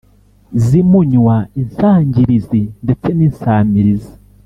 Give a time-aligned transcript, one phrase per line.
[0.65, 4.13] zimunywa insangirizi ndetse ninsamirizi.